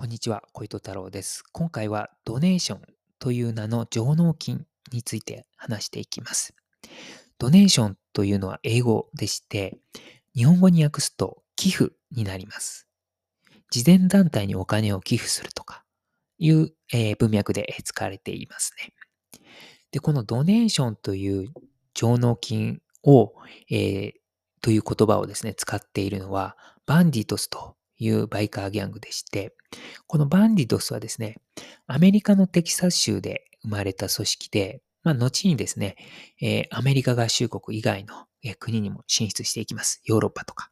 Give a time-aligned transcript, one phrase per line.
[0.00, 1.44] こんにちは、小糸太郎です。
[1.52, 2.80] 今回はドネーション
[3.18, 6.54] という名の上納金について話していきます。
[7.38, 9.76] ドネーションというのは英語でして、
[10.34, 12.88] 日本語に訳すと寄付になります。
[13.70, 15.84] 慈善団体にお金を寄付するとか
[16.38, 18.94] いう、えー、文脈で使われていますね。
[19.90, 21.52] で、このドネーションという
[21.92, 23.34] 上納金を、
[23.70, 24.12] えー、
[24.62, 26.56] という言葉をですね、使っているのは、
[26.86, 29.54] バンディトスというバイカーギャングでして、
[30.06, 31.36] このバンディドスはですね、
[31.86, 35.96] アメリカのテキサス州で生まれた組織で、まあ、後にですね、
[36.40, 40.00] えー、アメリカ合衆国以外の、えー、国にも進出していきます。
[40.04, 40.70] ヨーロッパとか。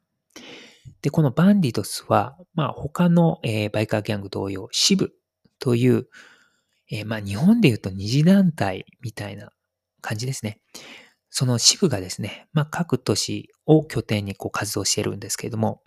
[1.02, 5.12] で、このバンディドスは、まあ、他の、えー、バイカーギャング同様、支部
[5.58, 6.08] という、
[6.90, 9.52] え、まあ、日本で言うと二次団体みたいな
[10.00, 10.60] 感じですね。
[11.30, 15.82] その支部がですね、まあ、各都市を拠点にこう活動してるんですけれども、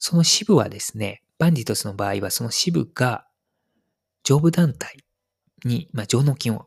[0.00, 3.26] その支部はですね、バンディトスの場合はその支部が
[4.24, 5.04] 上部団体
[5.64, 6.66] に、まあ、上納金を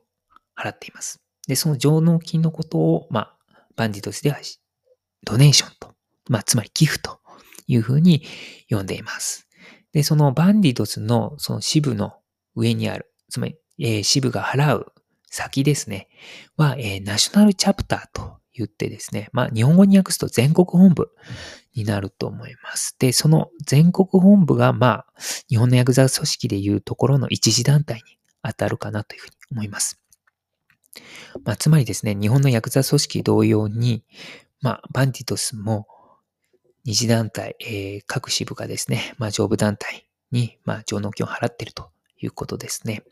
[0.56, 1.20] 払っています。
[1.48, 3.38] で、その上納金のことを、まあ、
[3.75, 4.38] バンディトスでは
[5.25, 5.94] ドネーションと、
[6.30, 7.20] まあ、つまり寄付と
[7.67, 8.23] いうふうに
[8.70, 9.47] 呼んでいます。
[9.94, 12.14] で、そのバンディトスのその支部の
[12.56, 14.94] 上にある、つまり、えー、支部が払う
[15.25, 16.08] 先ですね、
[16.56, 21.09] は、えー、ナショナルチャプターと言ってですね、まあ日本語に訳すと全国本部
[21.73, 22.96] になると思います。
[23.00, 25.06] で、その全国本部がまあ
[25.50, 28.02] 日本のヤクザ組織でいうところの一次団体に
[28.44, 30.00] 当たるかなというふうに思います。
[31.44, 34.04] まあつまりですね、日本のヤクザ組織同様に、
[34.62, 35.88] まあバンディトスも
[36.86, 43.04] 二次団体、えー、各支部がですね、まあ上部団体にまあ上納金を払っているということですね。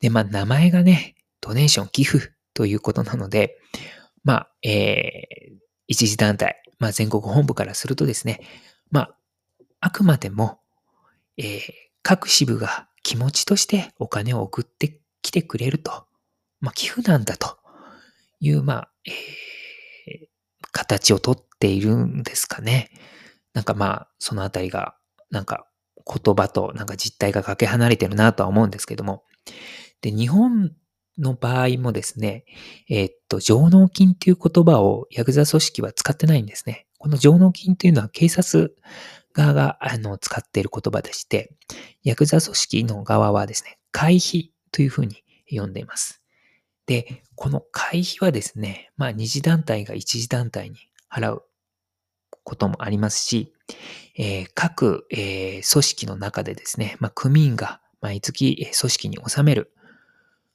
[0.00, 3.58] で、まあ名前がね、ドネーション寄付ということなので、
[4.24, 5.56] まあ、えー、
[5.88, 8.40] 一時団体、まあ、全国本部からするとですね、
[8.90, 9.16] まあ、
[9.80, 10.60] あくまでも、
[11.36, 11.60] えー、
[12.02, 16.06] 各支部が気持ちとしてお金を送ってきてくれると、
[16.60, 17.56] まあ、寄付なんだと
[18.40, 20.28] いう、まあ、えー、
[20.70, 22.90] 形をとっているんですかね。
[23.54, 24.96] なんかまあ、そのあたりが、
[25.30, 25.66] なんか
[26.06, 29.24] 言葉となんか実態がかけ離れてるなとは思うんですけども。
[30.00, 30.72] で、日本
[31.18, 32.44] の場合もですね、
[32.88, 36.86] えー、っと、上納金っていう言葉をヤクザ組織は使ってないんですね。
[36.98, 38.76] この上納金というのは警察
[39.32, 41.52] 側があの使っている言葉でして、
[42.02, 46.22] ヤクザ組織の側はですね、会費というふうに呼んでいます。
[46.86, 50.76] で、この会費はですね、まあ二次団体が一次団体に
[51.10, 51.42] 払う
[52.44, 53.52] こともありますし、
[54.16, 59.72] えー、各、えー、組織の中でですね、まあ組員が毎月組織に納める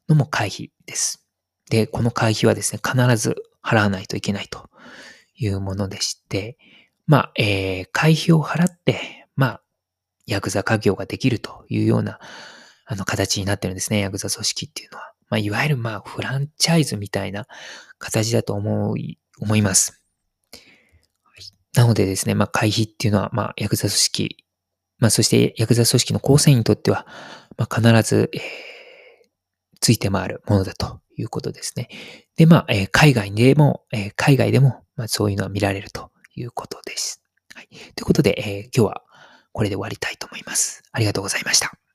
[0.07, 1.27] のも会費です。
[1.69, 4.69] で、この会費はですね、必ず払わないといけないと
[5.35, 6.57] いうものでして、
[7.05, 9.61] まあ、えー、会費を払って、まあ、
[10.25, 12.19] ヤクザ家業ができるというような、
[12.85, 15.13] あの、形になってるんですね、ヤクザ組織っていうのは。
[15.29, 17.47] まあ、いわゆる、まあ、フランチャイズみたいな
[17.97, 20.01] 形だと思い、思います。
[21.73, 24.45] なのでですね、まあ、会費っていうのは、まあ、ヤクザ組織、
[24.99, 27.05] まあ、そしてヤクザ組織の構成員にとっては、
[27.57, 28.76] まあ、必ず、えー
[29.79, 31.89] ついて回るものだということですね。
[32.35, 37.21] で、まあ、え、海外でも、え、海外でも、まあ、そういうのは見られるということです。
[37.53, 37.67] はい。
[37.95, 39.03] ということで、えー、今日は
[39.51, 40.83] これで終わりたいと思います。
[40.91, 41.86] ありがとうございました。